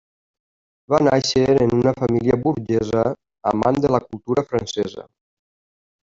Va 0.93 0.99
néixer 1.07 1.43
en 1.65 1.75
una 1.79 1.93
família 1.99 2.39
burgesa 2.47 3.05
amant 3.53 3.79
de 3.85 3.93
la 3.97 4.01
cultura 4.09 4.47
francesa. 4.55 5.07